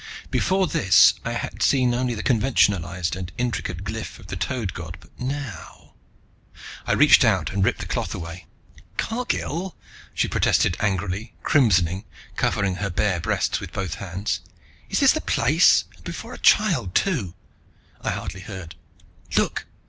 [0.31, 4.97] Before this I had seen only the conventionalized and intricate glyph of the Toad God.
[4.99, 5.93] But now
[6.87, 8.47] I reached out and ripped the cloth away.
[8.97, 9.75] "Cargill!"
[10.15, 14.39] she protested angrily, crimsoning, covering her bare breasts with both hands.
[14.89, 15.83] "Is this the place?
[15.95, 17.35] And before a child, too!"
[18.01, 18.73] I hardly heard.
[19.37, 19.67] "Look!"